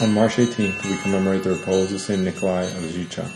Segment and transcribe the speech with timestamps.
[0.00, 2.20] On March 18th, we commemorate the repose of St.
[2.20, 3.30] Nikolai of Zhicha,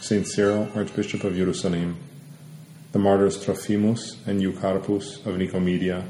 [0.00, 0.26] St.
[0.26, 1.96] Cyril, Archbishop of Jerusalem,
[2.90, 6.04] the martyrs Trophimus and Eucarpus of Nicomedia,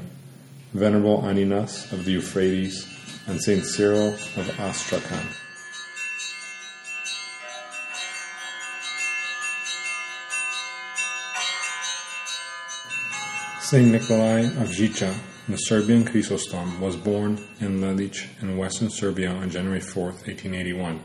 [0.73, 2.87] Venerable Aninas of the Euphrates,
[3.27, 3.63] and St.
[3.63, 5.27] Cyril of Astrakhan.
[13.61, 13.91] St.
[13.91, 15.15] Nikolai of Zhicha,
[15.47, 21.01] the Serbian Chrysostom, was born in Lelich in western Serbia on January 4, 1881.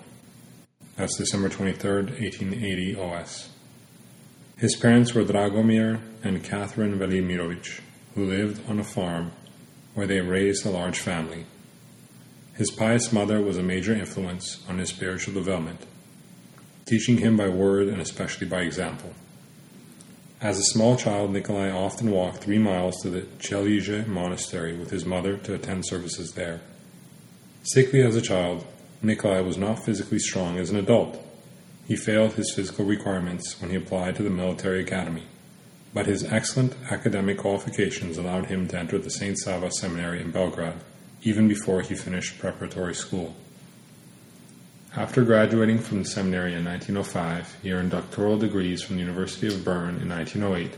[0.97, 3.51] That's December 23, 1880 OS.
[4.57, 7.81] His parents were Dragomir and Catherine Velimirovich,
[8.15, 9.33] who lived on a farm
[9.95, 11.45] where they raised a large family.
[12.55, 15.85] His pious mother was a major influence on his spiritual development,
[16.87, 19.15] teaching him by word and especially by example.
[20.41, 25.05] As a small child, Nikolai often walked three miles to the Chelije monastery with his
[25.05, 26.61] mother to attend services there.
[27.65, 28.65] Sickly as a child,
[29.03, 31.21] Nikolai was not physically strong as an adult.
[31.89, 35.25] He failed his physical requirements when he applied to the military academy,
[35.93, 39.37] but his excellent academic qualifications allowed him to enter the St.
[39.39, 40.75] Sava Seminary in Belgrade
[41.23, 43.35] even before he finished preparatory school.
[44.99, 49.65] After graduating from the seminary in 1905, he earned doctoral degrees from the University of
[49.65, 50.77] Bern in 1908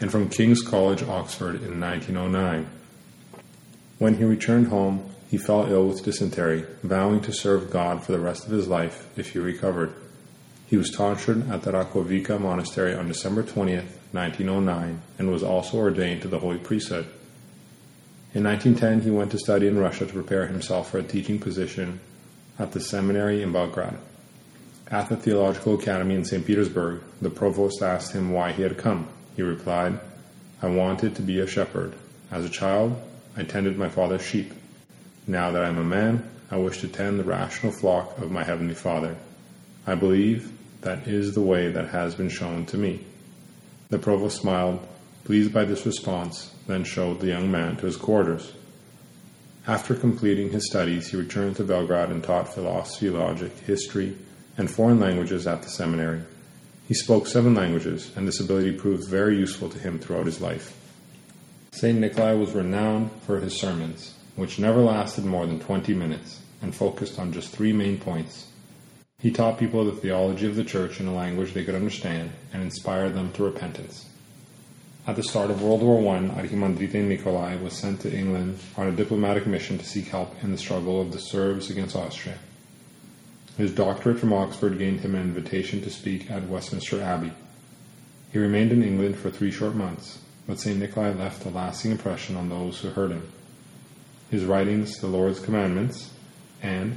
[0.00, 2.66] and from King's College, Oxford in 1909.
[4.00, 8.18] When he returned home, he fell ill with dysentery, vowing to serve God for the
[8.18, 9.94] rest of his life if he recovered.
[10.66, 16.22] He was tonsured at the Rakovica monastery on December 20th, 1909, and was also ordained
[16.22, 17.06] to the holy priesthood.
[18.34, 22.00] In 1910, he went to study in Russia to prepare himself for a teaching position
[22.62, 23.98] at the seminary in Belgrade.
[24.88, 26.46] At the Theological Academy in St.
[26.46, 29.08] Petersburg, the provost asked him why he had come.
[29.34, 29.98] He replied,
[30.62, 31.92] I wanted to be a shepherd.
[32.30, 33.02] As a child,
[33.36, 34.52] I tended my father's sheep.
[35.26, 36.22] Now that I am a man,
[36.52, 39.16] I wish to tend the rational flock of my Heavenly Father.
[39.84, 40.52] I believe
[40.82, 43.04] that is the way that has been shown to me.
[43.88, 44.86] The provost smiled,
[45.24, 48.52] pleased by this response, then showed the young man to his quarters.
[49.66, 54.16] After completing his studies, he returned to Belgrade and taught philosophy, logic, history,
[54.58, 56.22] and foreign languages at the seminary.
[56.88, 60.76] He spoke seven languages, and this ability proved very useful to him throughout his life.
[61.70, 61.96] St.
[61.96, 67.20] Nikolai was renowned for his sermons, which never lasted more than 20 minutes and focused
[67.20, 68.48] on just three main points.
[69.20, 72.64] He taught people the theology of the church in a language they could understand and
[72.64, 74.08] inspired them to repentance.
[75.04, 78.92] At the start of World War I, Archimandrite Nikolai was sent to England on a
[78.92, 82.38] diplomatic mission to seek help in the struggle of the Serbs against Austria.
[83.58, 87.32] His doctorate from Oxford gained him an invitation to speak at Westminster Abbey.
[88.32, 90.78] He remained in England for three short months, but St.
[90.78, 93.28] Nikolai left a lasting impression on those who heard him.
[94.30, 96.12] His writings, The Lord's Commandments,
[96.62, 96.96] and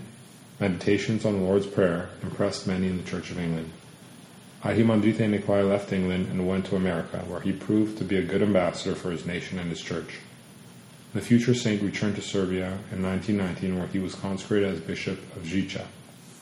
[0.60, 3.72] Meditations on the Lord's Prayer, impressed many in the Church of England.
[4.66, 8.42] Archimandrite Nikolai left England and went to America, where he proved to be a good
[8.42, 10.16] ambassador for his nation and his church.
[11.14, 15.44] The future saint returned to Serbia in 1919, where he was consecrated as Bishop of
[15.44, 15.86] Zhicha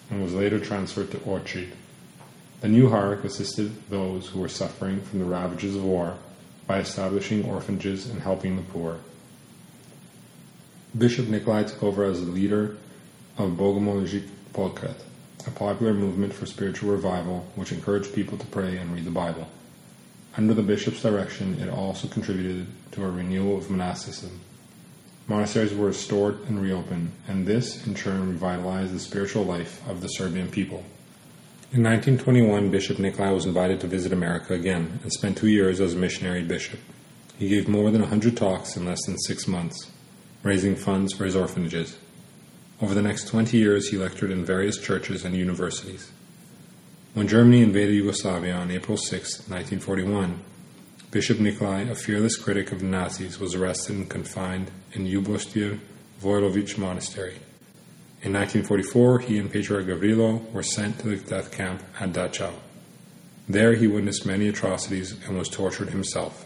[0.09, 1.71] and was later transferred to Ohrid.
[2.61, 6.17] The new hierarch assisted those who were suffering from the ravages of war
[6.65, 8.99] by establishing orphanages and helping the poor.
[10.97, 12.77] Bishop Nikolai took over as the leader
[13.37, 14.95] of Bogomolzhik Pokret,
[15.47, 19.47] a popular movement for spiritual revival which encouraged people to pray and read the Bible.
[20.35, 24.39] Under the bishop's direction, it also contributed to a renewal of monasticism.
[25.27, 30.07] Monasteries were restored and reopened, and this in turn revitalized the spiritual life of the
[30.07, 30.83] Serbian people.
[31.71, 35.93] In 1921, Bishop Nikolai was invited to visit America again and spent two years as
[35.93, 36.79] a missionary bishop.
[37.39, 39.91] He gave more than a hundred talks in less than six months,
[40.43, 41.97] raising funds for his orphanages.
[42.83, 46.11] Over the next 20 years, he lectured in various churches and universities.
[47.13, 50.41] When Germany invaded Yugoslavia on April 6, 1941,
[51.09, 55.79] Bishop Nikolai, a fearless critic of the Nazis, was arrested and confined in Ljubostir
[56.21, 57.35] Vojlović Monastery.
[58.21, 62.51] In 1944, he and Patriarch Gavrilo were sent to the death camp at Dachau.
[63.47, 66.45] There, he witnessed many atrocities and was tortured himself.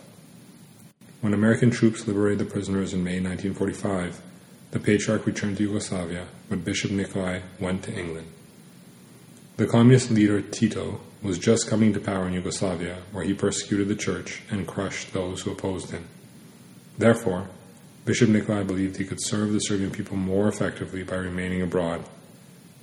[1.22, 4.22] When American troops liberated the prisoners in May 1945,
[4.72, 8.28] the Patriarch returned to Yugoslavia, but Bishop Nikolai went to England.
[9.58, 13.96] The communist leader Tito was just coming to power in Yugoslavia, where he persecuted the
[13.96, 16.06] church and crushed those who opposed him.
[16.98, 17.48] Therefore,
[18.06, 22.06] Bishop Nikolai believed he could serve the Serbian people more effectively by remaining abroad.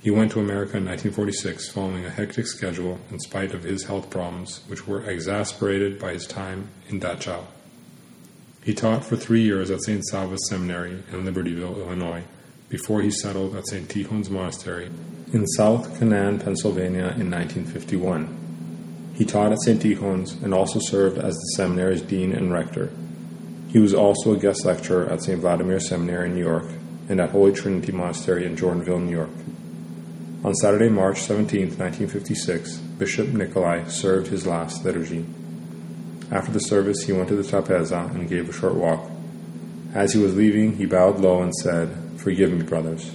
[0.01, 4.09] He went to America in 1946 following a hectic schedule in spite of his health
[4.09, 7.45] problems, which were exasperated by his time in Dachau.
[8.65, 10.03] He taught for three years at St.
[10.07, 12.23] Sava's Seminary in Libertyville, Illinois,
[12.67, 13.87] before he settled at St.
[13.87, 14.89] Tikhon's Monastery
[15.31, 19.13] in South Canaan, Pennsylvania in 1951.
[19.13, 19.79] He taught at St.
[19.79, 22.91] Tikhon's and also served as the seminary's dean and rector.
[23.69, 25.39] He was also a guest lecturer at St.
[25.39, 26.65] Vladimir Seminary in New York
[27.07, 29.29] and at Holy Trinity Monastery in Jordanville, New York.
[30.43, 35.23] On Saturday, March 17, 1956, Bishop Nikolai served his last liturgy.
[36.31, 39.11] After the service, he went to the trapeza and gave a short walk.
[39.93, 43.11] As he was leaving, he bowed low and said, Forgive me, brothers.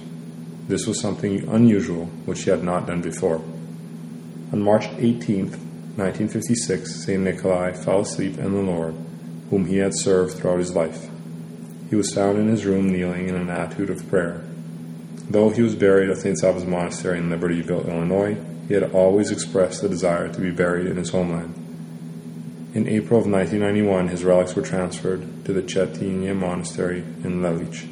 [0.67, 3.41] This was something unusual which he had not done before.
[4.53, 5.49] On March 18,
[5.97, 7.21] 1956, St.
[7.21, 8.95] Nikolai fell asleep in the Lord,
[9.49, 11.09] whom he had served throughout his life.
[11.89, 14.41] He was found in his room kneeling in an attitude of prayer.
[15.29, 16.39] Though he was buried at St.
[16.39, 18.37] Sava's Monastery in Libertyville, Illinois,
[18.67, 21.60] he had always expressed the desire to be buried in his homeland.
[22.73, 27.85] In April of 1991, his relics were transferred to the Chetinya Monastery in Lelich.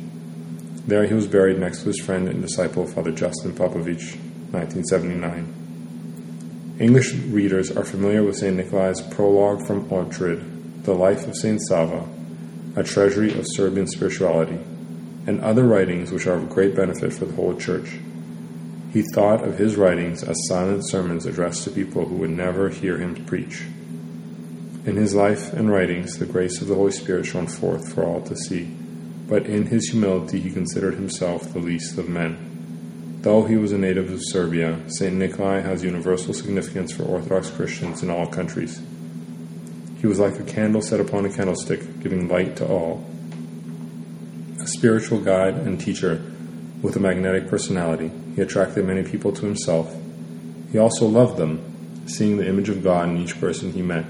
[0.88, 4.16] There he was buried next to his friend and disciple, Father Justin Popovich,
[4.54, 6.78] 1979.
[6.80, 8.56] English readers are familiar with St.
[8.56, 11.60] Nikolai's prologue from Ohrid, The Life of St.
[11.68, 12.08] Sava,
[12.78, 14.60] a treasury of Serbian spirituality,
[15.28, 18.00] and other writings which are of great benefit for the whole Church.
[18.94, 22.98] He thought of his writings as silent sermons addressed to people who would never hear
[22.98, 23.66] him preach.
[24.90, 28.22] In his life and writings, the grace of the Holy Spirit shone forth for all
[28.22, 28.64] to see,
[29.28, 33.20] but in his humility he considered himself the least of men.
[33.22, 35.14] Though he was a native of Serbia, St.
[35.14, 38.82] Nikolai has universal significance for Orthodox Christians in all countries.
[40.02, 43.08] He was like a candle set upon a candlestick, giving light to all.
[44.60, 46.20] A spiritual guide and teacher
[46.82, 49.96] with a magnetic personality, he attracted many people to himself.
[50.72, 54.06] He also loved them, seeing the image of God in each person he met.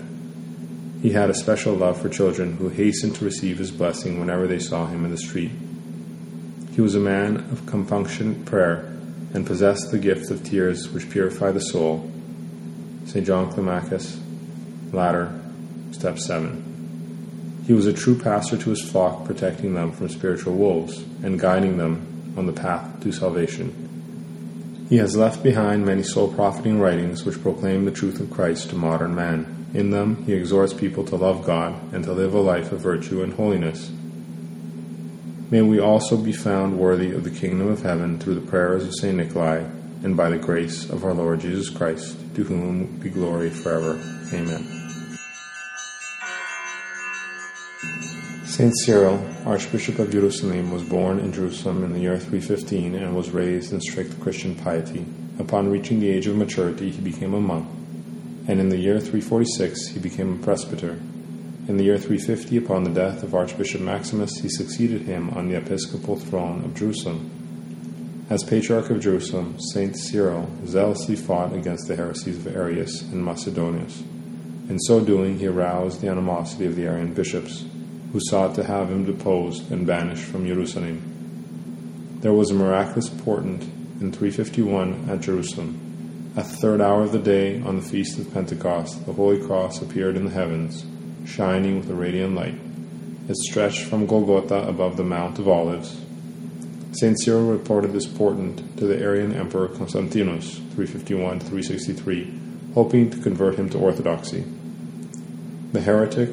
[1.01, 4.59] He had a special love for children who hastened to receive his blessing whenever they
[4.59, 5.51] saw him in the street.
[6.73, 8.85] He was a man of compunction prayer
[9.33, 12.11] and possessed the gift of tears which purify the soul.
[13.05, 13.25] St.
[13.25, 14.19] John Climacus,
[14.91, 15.39] Ladder,
[15.91, 17.63] Step 7.
[17.65, 21.77] He was a true pastor to his flock, protecting them from spiritual wolves and guiding
[21.77, 24.87] them on the path to salvation.
[24.89, 28.75] He has left behind many soul profiting writings which proclaim the truth of Christ to
[28.75, 29.58] modern man.
[29.73, 33.21] In them, he exhorts people to love God and to live a life of virtue
[33.21, 33.91] and holiness.
[35.51, 38.93] May we also be found worthy of the kingdom of heaven through the prayers of
[38.95, 39.17] St.
[39.17, 39.65] Nikolai
[40.03, 43.99] and by the grace of our Lord Jesus Christ, to whom be glory forever.
[44.33, 44.79] Amen.
[48.45, 53.31] Saint Cyril, Archbishop of Jerusalem, was born in Jerusalem in the year 315 and was
[53.31, 55.05] raised in strict Christian piety.
[55.37, 57.67] Upon reaching the age of maturity, he became a monk,
[58.49, 60.93] and in the year 346 he became a presbyter.
[61.67, 65.55] In the year 350, upon the death of Archbishop Maximus, he succeeded him on the
[65.55, 68.25] episcopal throne of Jerusalem.
[68.27, 74.01] As Patriarch of Jerusalem, Saint Cyril zealously fought against the heresies of Arius and Macedonius.
[74.67, 77.65] In so doing, he aroused the animosity of the Arian bishops,
[78.11, 82.17] who sought to have him deposed and banished from Jerusalem.
[82.21, 83.61] There was a miraculous portent
[84.01, 85.88] in 351 at Jerusalem.
[86.37, 89.81] At the third hour of the day, on the feast of Pentecost, the Holy Cross
[89.81, 90.85] appeared in the heavens
[91.25, 92.55] shining with a radiant light.
[93.27, 95.99] It stretched from Golgotha above the Mount of Olives.
[96.91, 97.19] St.
[97.19, 102.39] Cyril reported this portent to the Arian Emperor Constantinus, 351 363,
[102.73, 104.43] hoping to convert him to orthodoxy.
[105.73, 106.29] The heretic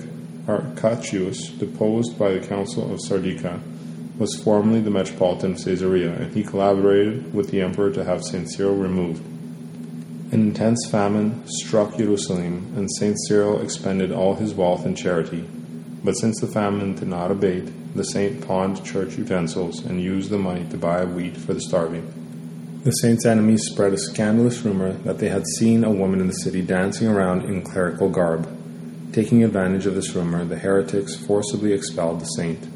[0.46, 3.60] Acacius, deposed by the Council of Sardica,
[4.18, 8.50] was formerly the Metropolitan of Caesarea, and he collaborated with the emperor to have St.
[8.50, 9.22] Cyril removed.
[10.32, 13.16] An intense famine struck Jerusalem, and St.
[13.28, 15.48] Cyril expended all his wealth in charity.
[16.02, 20.38] But since the famine did not abate, the saint pawned church utensils and used the
[20.38, 22.82] money to buy wheat for the starving.
[22.82, 26.32] The saint's enemies spread a scandalous rumor that they had seen a woman in the
[26.32, 28.48] city dancing around in clerical garb.
[29.12, 32.68] Taking advantage of this rumor, the heretics forcibly expelled the saint.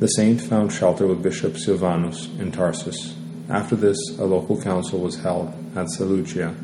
[0.00, 3.17] The saint found shelter with Bishop Silvanus in Tarsus.
[3.48, 6.54] After this, a local council was held at Seleucia,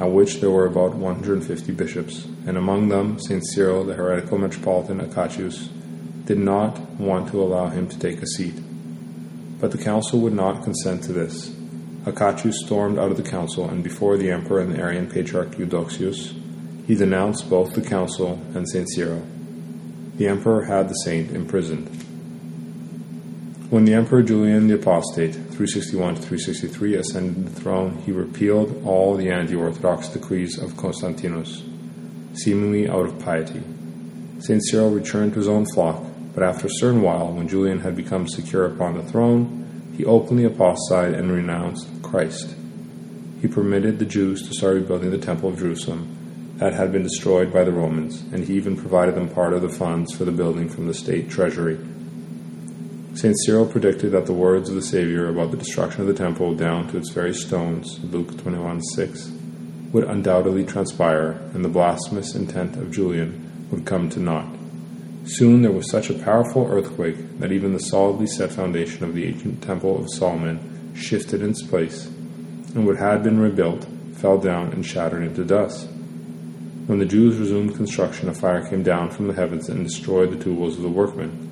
[0.00, 3.46] at which there were about 150 bishops, and among them St.
[3.46, 5.68] Cyril, the heretical metropolitan Acacius,
[6.24, 8.60] did not want to allow him to take a seat.
[9.60, 11.54] But the council would not consent to this.
[12.04, 16.34] Acacius stormed out of the council, and before the emperor and the Arian patriarch Eudoxius,
[16.86, 18.88] he denounced both the council and St.
[18.90, 19.24] Cyril.
[20.16, 21.88] The emperor had the saint imprisoned.
[23.68, 29.28] When the Emperor Julian the Apostate, 361 363, ascended the throne, he repealed all the
[29.28, 31.64] anti Orthodox decrees of Constantinus,
[32.34, 33.60] seemingly out of piety.
[34.38, 34.62] St.
[34.64, 36.00] Cyril returned to his own flock,
[36.32, 40.44] but after a certain while, when Julian had become secure upon the throne, he openly
[40.44, 42.54] apostatized and renounced Christ.
[43.42, 47.52] He permitted the Jews to start rebuilding the Temple of Jerusalem that had been destroyed
[47.52, 50.68] by the Romans, and he even provided them part of the funds for the building
[50.68, 51.78] from the state treasury.
[53.16, 53.34] St.
[53.46, 56.86] Cyril predicted that the words of the Savior about the destruction of the temple down
[56.88, 59.32] to its very stones, Luke 21 6,
[59.92, 64.54] would undoubtedly transpire, and the blasphemous intent of Julian would come to naught.
[65.24, 69.24] Soon there was such a powerful earthquake that even the solidly set foundation of the
[69.24, 72.08] ancient temple of Solomon shifted in its place,
[72.74, 75.88] and what had been rebuilt fell down and shattered into dust.
[76.86, 80.44] When the Jews resumed construction, a fire came down from the heavens and destroyed the
[80.44, 81.45] tools of the workmen.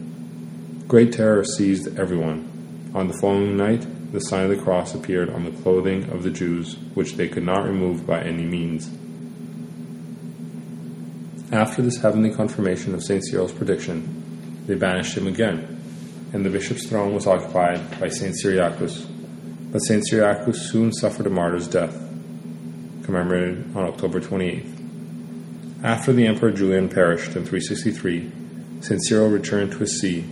[0.86, 2.90] Great terror seized everyone.
[2.94, 6.30] On the following night, the sign of the cross appeared on the clothing of the
[6.30, 8.90] Jews, which they could not remove by any means.
[11.50, 13.24] After this heavenly confirmation of St.
[13.24, 15.80] Cyril's prediction, they banished him again,
[16.34, 18.34] and the bishop's throne was occupied by St.
[18.34, 19.06] Cyriacus.
[19.72, 20.04] But St.
[20.06, 21.94] Cyriacus soon suffered a martyr's death,
[23.04, 25.82] commemorated on October 28th.
[25.82, 28.30] After the Emperor Julian perished in 363,
[28.82, 29.02] St.
[29.02, 30.24] Cyril returned to his see,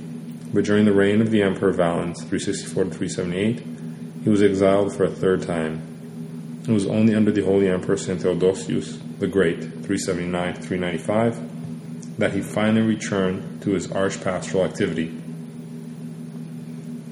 [0.52, 5.10] but during the reign of the Emperor Valens 364 378, he was exiled for a
[5.10, 6.60] third time.
[6.66, 8.20] It was only under the Holy Emperor St.
[8.20, 15.08] Theodosius the Great 379 395 that he finally returned to his archpastoral activity.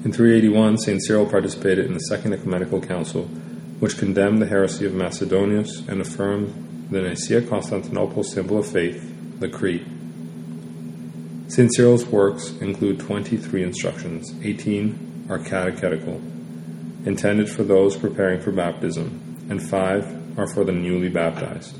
[0.03, 1.01] In 381, St.
[1.03, 3.23] Cyril participated in the Second Ecumenical Council,
[3.79, 9.47] which condemned the heresy of Macedonius and affirmed the Nicaea Constantinople symbol of faith, the
[9.47, 9.85] Creed.
[11.51, 11.69] St.
[11.75, 16.21] Cyril's works include 23 instructions, 18 are catechetical,
[17.03, 21.77] intended for those preparing for baptism, and 5 are for the newly baptized.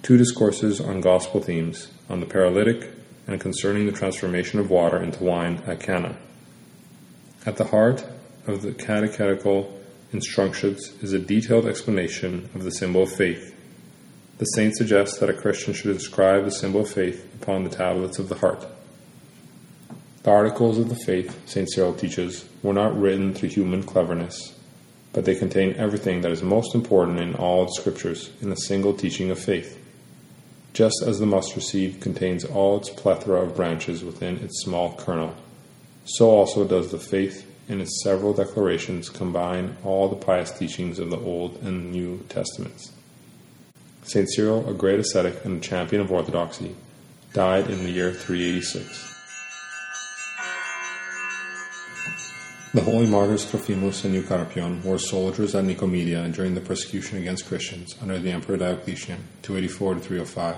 [0.00, 2.90] Two discourses on gospel themes, on the paralytic
[3.26, 6.16] and concerning the transformation of water into wine at Cana.
[7.44, 8.06] At the heart
[8.46, 9.70] of the catechetical
[10.14, 13.54] instructions is a detailed explanation of the symbol of faith.
[14.38, 18.18] The saint suggests that a Christian should inscribe the symbol of faith upon the tablets
[18.18, 18.66] of the heart.
[20.22, 21.70] The articles of the faith, St.
[21.70, 24.54] Cyril teaches, were not written through human cleverness,
[25.12, 28.92] but they contain everything that is most important in all the scriptures in a single
[28.92, 29.78] teaching of faith.
[30.72, 35.34] Just as the mustard seed contains all its plethora of branches within its small kernel,
[36.04, 41.10] so also does the faith in its several declarations combine all the pious teachings of
[41.10, 42.92] the Old and New Testaments.
[44.02, 44.28] St.
[44.30, 46.74] Cyril, a great ascetic and a champion of orthodoxy,
[47.34, 49.17] died in the year 386.
[52.78, 57.96] The holy martyrs Trophimus and Eucarpion were soldiers at Nicomedia during the persecution against Christians
[58.00, 60.56] under the Emperor Diocletian, 284 to 305.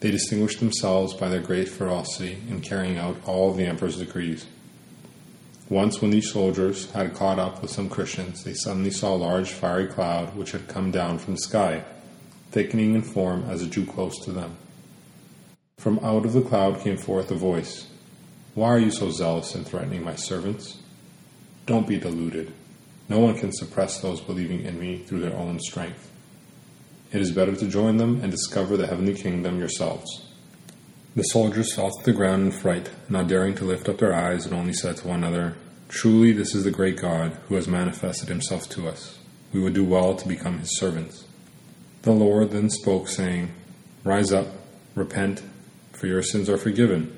[0.00, 4.44] They distinguished themselves by their great ferocity in carrying out all the emperor's decrees.
[5.70, 9.52] Once, when these soldiers had caught up with some Christians, they suddenly saw a large
[9.52, 11.82] fiery cloud which had come down from the sky,
[12.50, 14.54] thickening in form as it drew close to them.
[15.78, 17.86] From out of the cloud came forth a voice
[18.54, 20.82] Why are you so zealous in threatening my servants?
[21.66, 22.52] Don't be deluded.
[23.08, 26.10] No one can suppress those believing in me through their own strength.
[27.12, 30.26] It is better to join them and discover the heavenly kingdom yourselves.
[31.16, 34.44] The soldiers fell to the ground in fright, not daring to lift up their eyes,
[34.44, 35.56] and only said to one another,
[35.88, 39.18] Truly, this is the great God who has manifested himself to us.
[39.52, 41.24] We would do well to become his servants.
[42.02, 43.52] The Lord then spoke, saying,
[44.04, 44.48] Rise up,
[44.94, 45.42] repent,
[45.92, 47.16] for your sins are forgiven.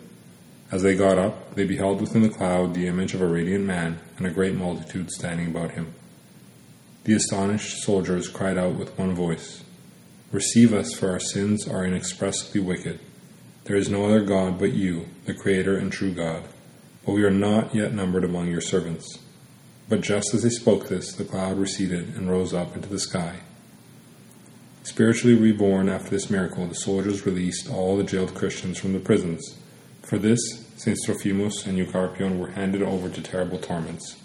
[0.70, 4.00] As they got up, they beheld within the cloud the image of a radiant man
[4.18, 5.94] and a great multitude standing about him.
[7.04, 9.64] The astonished soldiers cried out with one voice,
[10.30, 13.00] Receive us, for our sins are inexpressibly wicked.
[13.64, 16.44] There is no other God but you, the Creator and true God,
[17.06, 19.20] but we are not yet numbered among your servants.
[19.88, 23.37] But just as they spoke this, the cloud receded and rose up into the sky.
[24.82, 29.56] Spiritually reborn after this miracle, the soldiers released all the jailed Christians from the prisons
[30.08, 30.40] for this,
[30.76, 34.16] Saints Trophimus and Eucarpion were handed over to terrible torments.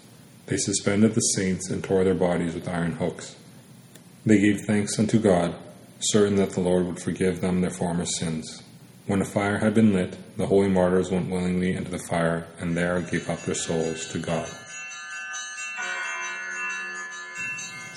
[0.46, 3.36] They suspended the saints and tore their bodies with iron hooks.
[4.24, 5.54] They gave thanks unto God,
[6.00, 8.62] certain that the Lord would forgive them their former sins.
[9.06, 12.74] When a fire had been lit, the holy martyrs went willingly into the fire, and
[12.74, 14.48] there gave up their souls to God.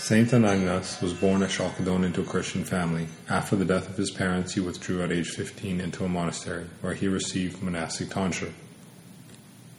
[0.07, 3.07] Saint Aninas was born at Chalcedon into a Christian family.
[3.29, 6.93] After the death of his parents, he withdrew at age 15 into a monastery, where
[6.93, 8.53] he received monastic tonsure.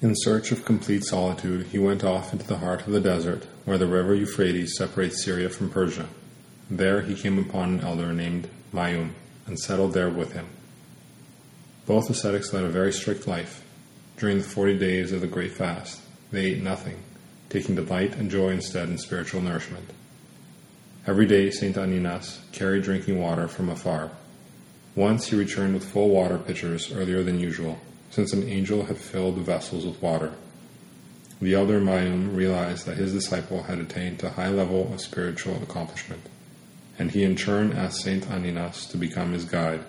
[0.03, 3.79] In search of complete solitude, he went off into the heart of the desert, where
[3.79, 6.11] the river Euphrates separates Syria from Persia.
[6.71, 9.13] There he came upon an elder named Mayum,
[9.47, 10.49] and settled there with him.
[11.87, 13.65] Both ascetics led a very strict life.
[14.19, 16.99] During the forty days of the great fast, they ate nothing,
[17.49, 19.89] taking delight and joy instead in spiritual nourishment.
[21.09, 21.75] Every day, St.
[21.75, 24.11] Aninas carried drinking water from afar.
[24.95, 27.79] Once he returned with full water pitchers earlier than usual,
[28.11, 30.35] since an angel had filled the vessels with water.
[31.41, 36.29] The elder Mayum realized that his disciple had attained a high level of spiritual accomplishment,
[36.99, 38.25] and he in turn asked St.
[38.25, 39.85] Aninas to become his guide,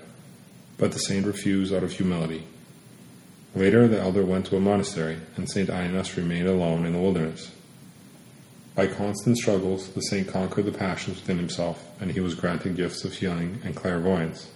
[0.78, 2.46] but the saint refused out of humility.
[3.54, 5.68] Later, the elder went to a monastery, and St.
[5.68, 7.52] Aninas remained alone in the wilderness.
[8.76, 13.04] By constant struggles, the saint conquered the passions within himself, and he was granted gifts
[13.04, 14.50] of healing and clairvoyance.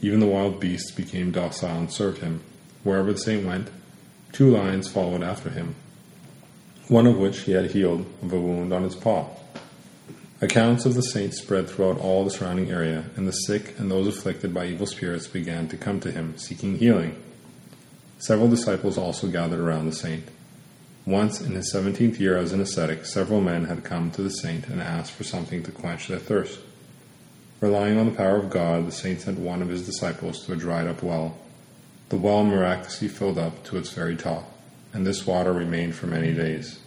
[0.00, 2.40] Even the wild beasts became docile and served him.
[2.84, 3.68] Wherever the saint went,
[4.32, 5.74] two lions followed after him,
[6.88, 9.28] one of which he had healed of a wound on its paw.
[10.40, 14.06] Accounts of the saint spread throughout all the surrounding area, and the sick and those
[14.06, 17.14] afflicted by evil spirits began to come to him, seeking healing.
[18.18, 20.24] Several disciples also gathered around the saint.
[21.10, 24.68] Once, in his seventeenth year as an ascetic, several men had come to the saint
[24.68, 26.60] and asked for something to quench their thirst.
[27.60, 30.56] Relying on the power of God, the saint sent one of his disciples to a
[30.56, 31.36] dried up well.
[32.10, 34.56] The well miraculously filled up to its very top,
[34.92, 36.78] and this water remained for many days.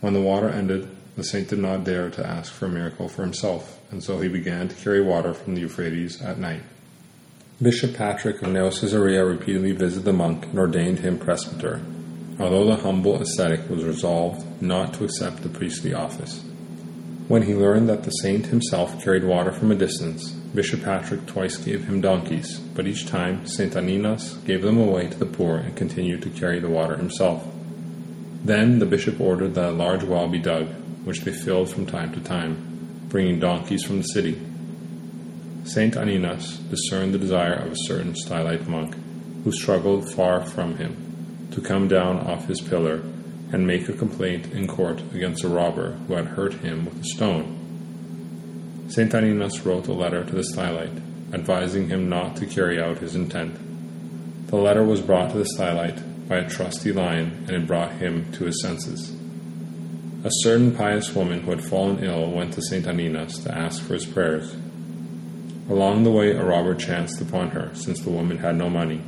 [0.00, 3.22] When the water ended, the saint did not dare to ask for a miracle for
[3.22, 6.62] himself, and so he began to carry water from the Euphrates at night.
[7.60, 11.80] Bishop Patrick of Neo Caesarea repeatedly visited the monk and ordained him presbyter,
[12.42, 16.42] although the humble ascetic was resolved not to accept the priestly office.
[17.28, 21.56] When he learned that the saint himself carried water from a distance, Bishop Patrick twice
[21.56, 23.74] gave him donkeys, but each time St.
[23.74, 27.46] Aninas gave them away to the poor and continued to carry the water himself.
[28.44, 30.66] Then the bishop ordered that a large well be dug,
[31.04, 34.36] which they filled from time to time, bringing donkeys from the city.
[35.62, 35.94] St.
[35.94, 38.96] Aninas discerned the desire of a certain stylite monk,
[39.44, 41.11] who struggled far from him
[41.52, 43.02] to come down off his pillar
[43.52, 47.04] and make a complaint in court against a robber who had hurt him with a
[47.04, 47.58] stone.
[48.88, 49.12] St.
[49.12, 51.00] Aninas wrote a letter to the stylite,
[51.32, 53.56] advising him not to carry out his intent.
[54.48, 58.30] The letter was brought to the stylite by a trusty lion, and it brought him
[58.32, 59.14] to his senses.
[60.24, 62.86] A certain pious woman who had fallen ill went to St.
[62.86, 64.54] Aninas to ask for his prayers.
[65.68, 69.00] Along the way, a robber chanced upon her, since the woman had no money.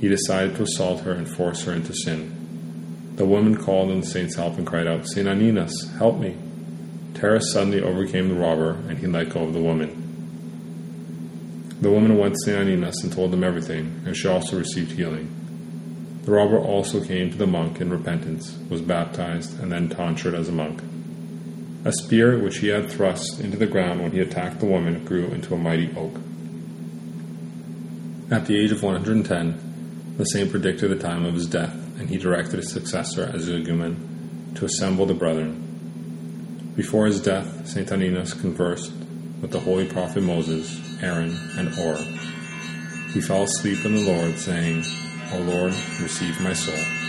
[0.00, 3.14] He decided to assault her and force her into sin.
[3.16, 6.36] The woman called on the saint's help and cried out, Saint Aninas, help me!
[7.14, 10.02] Terror suddenly overcame the robber, and he let go of the woman.
[11.80, 15.30] The woman went to Saint Aninas and told him everything, and she also received healing.
[16.24, 20.48] The robber also came to the monk in repentance, was baptized, and then tonsured as
[20.48, 20.82] a monk.
[21.86, 25.28] A spear which he had thrust into the ground when he attacked the woman grew
[25.28, 26.20] into a mighty oak.
[28.28, 29.75] At the age of 110,
[30.16, 34.64] the saint predicted the time of his death, and he directed his successor as to
[34.64, 36.72] assemble the brethren.
[36.74, 38.92] Before his death, Saint Aninas conversed
[39.40, 41.96] with the holy prophet Moses, Aaron, and Or.
[43.12, 44.84] He fell asleep in the Lord, saying,
[45.32, 47.05] O Lord, receive my soul.